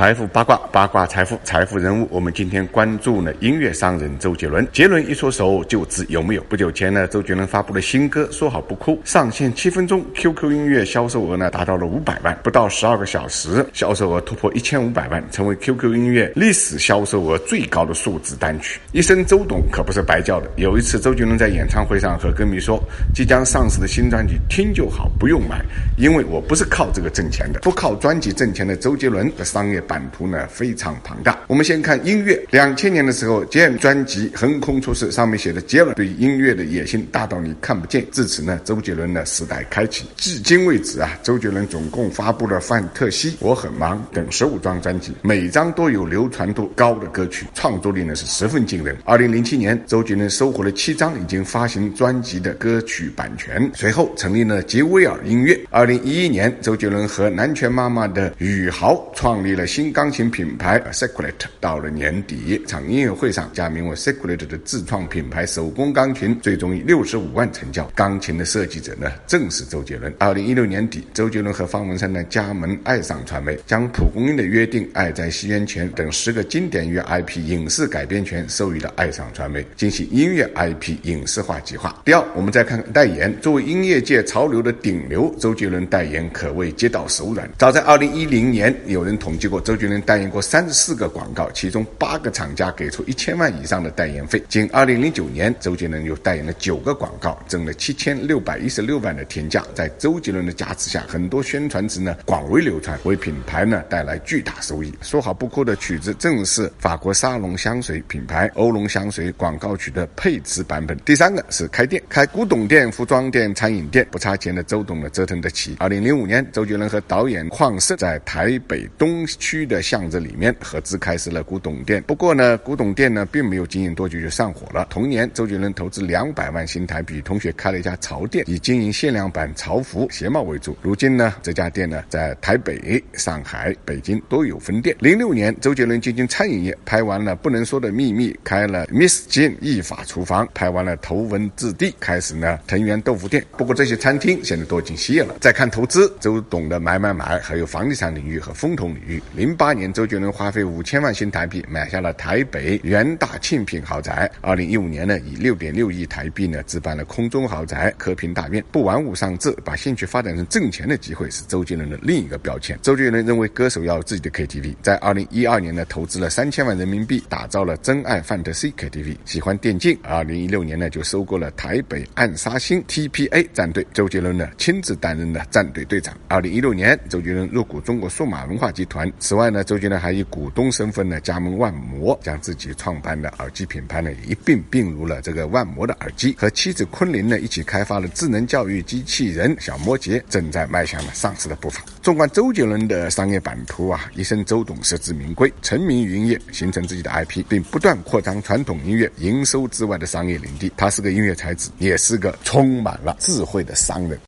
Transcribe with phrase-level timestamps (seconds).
[0.00, 2.08] 财富八卦，八卦财富，财富人物。
[2.10, 4.66] 我们今天关注呢，音乐商人周杰伦。
[4.72, 6.42] 杰伦一出手就知有没有。
[6.44, 18.80] 不久前呢，周杰伦发布了新歌《说好不哭》，上线七分钟，QQ 音乐销售额呢达到了五百万，不到十二个小时，销售额突破一千五百万，成为 QQ 音乐历史销售额最高的数字单曲。
[18.92, 20.50] 一声周董可不是白叫的。
[20.56, 22.82] 有一次，周杰伦在演唱会上和歌迷说，
[23.14, 25.62] 即将上市的新专辑听就好，不用买，
[25.98, 27.60] 因为我不是靠这个挣钱的。
[27.60, 29.78] 不靠专辑挣钱的周杰伦的商业。
[29.90, 31.36] 版图呢非常庞大。
[31.48, 32.40] 我们先看音乐。
[32.50, 38.06] 两千年的时候，杰伦专辑横空出世，上面写的“杰伦对音乐的野心大到你看不见”。
[38.12, 40.06] 自此呢，周杰伦的时代开启。
[40.14, 48.96] 至今为止啊，周杰伦总共发布了《范特西》《我很忙》等十五张专辑，每张都有流传度高的歌曲，创作力呢是十分惊人。
[49.04, 55.58] 二零零七年，周杰伦收获了七张已经发行专辑的歌曲版权，随后成立了杰威尔音乐。
[55.70, 59.66] 二零一一年，周杰伦和南拳妈妈的宇豪创立了。
[59.70, 67.88] 新钢琴品牌 Secret 到了年底，场音乐会上，加名为 Secret 的自创品牌手工钢琴最终以六十五万成交。
[67.94, 70.12] 钢琴的设计者呢，正是周杰伦。
[70.18, 81.96] 二零一六年底，周杰伦和方文山呢加盟爱上传媒，将蒲公英的约定、爱在西元前等十个经典乐 IP 影视改编权授予了爱上传媒，进行音乐 IP 影视化计划。
[82.04, 83.32] 第二，我们再看看代言。
[83.40, 87.48] 作为音乐界潮流的顶流，周杰伦代言可谓接到手软。
[87.56, 89.59] 早在二零一零年，有人统计过。
[89.60, 94.42] 周杰伦代言过三十四个广告，其中八个厂家给出一千万以上的代言费。
[94.48, 99.62] 仅二零零九年，周杰伦又代言了九个广告，挣了七千六百一十六万的天价。
[99.74, 104.92] 在周杰伦的加持下，很多宣传词呢广为流传，为品牌呢带来巨大收益。
[105.02, 110.96] 说好不哭的曲子正是法国沙龙香水品牌欧龙香水广告曲的配词版本。
[111.04, 115.76] 第三个是开店，开古董店、服装店、餐饮店，不差钱的周董呢折腾得起。
[115.78, 119.49] 二零零五年，周杰伦和导演邝胜在台北东区。
[119.50, 124.86] 区的巷子里面合资开始了古董店，不过呢，古董店呢并没有经营多久就上火了。
[124.88, 130.76] 同年，周杰伦投资两百万新台币，同学开了一家潮店，以经营限量版潮服鞋帽为主。
[130.82, 134.94] 如今呢，这家店呢在台北、上海、北京都有分店。
[135.00, 143.44] 零六年，周杰伦进军餐饮业，拍完了《不能说的秘密》，开了 Miss Jane 意法厨房，拍完了《头文字 D》，开始呢藤原豆腐店。
[143.56, 145.34] 不过这些餐厅现在都已经歇业了。
[145.40, 149.20] 再看投资，周董的买买买，还有房地产领域和风投领域。
[149.40, 154.30] 零八年，周杰伦花费五千万新台币买下了台北元大庆品豪宅。
[154.42, 158.62] 二零一五年呢，以六点六亿台币呢，置办了空中豪宅、客厅大院。
[158.70, 162.78] 不玩物丧志，把兴趣发展成挣钱的机会，是周杰伦的另一个标签。
[162.82, 164.76] 周杰伦认为，歌手要有自己的 KTV。
[164.82, 169.16] 在二零一二年呢，投资了三千万人民币，打造了真爱范特西 KTV。
[169.24, 173.86] 喜欢电竞，二零一六年呢，就收购了台北暗杀星 TPA 战队。
[173.94, 176.14] 周杰伦呢，亲自担任了战队队长。
[176.28, 179.10] 二零一六年，周杰伦入股中国数码文化集团。
[179.30, 191.80] 此外呢，周杰伦还以股东身份呢加盟万魔，将自己创办的耳机品牌呢一并并入了这个万魔的耳机，和妻子昆凌呢一起开发了智能教育机器人小摩羯，正在迈向了上市的步伐。
[192.02, 200.72] 纵观周杰伦的商业版图啊，一生周董实至名归，成名于音乐，形成自己的 IP，并不断扩张传统音乐营收之外的商业领地。
[200.76, 204.20] 他是个音乐才子，也是个充满了智慧的商人。